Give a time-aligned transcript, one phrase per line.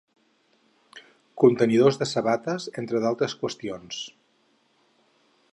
[1.43, 4.01] Contenidors de sabates, entre d'altres qüestions.